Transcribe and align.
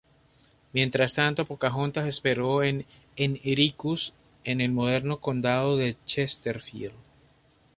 Mientras 0.73 1.13
tanto, 1.13 1.45
Pocahontas 1.45 2.07
esperó 2.07 2.63
en 2.63 2.87
Henricus, 3.15 4.13
en 4.43 4.59
el 4.59 4.71
moderno 4.71 5.19
condado 5.19 5.77
de 5.77 5.95
Chesterfield. 6.07 6.95